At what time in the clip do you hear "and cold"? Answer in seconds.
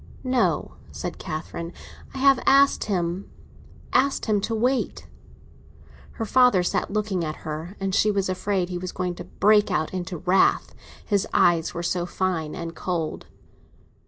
12.55-13.27